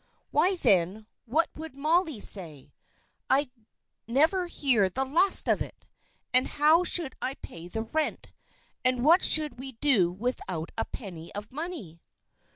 [0.31, 2.73] "Why, then, what would Molly say?
[3.29, 3.51] I'd
[4.07, 5.85] never hear the last of it!
[6.33, 8.33] And how should I pay the rent?
[8.83, 12.01] And what should we do without a penny of money?"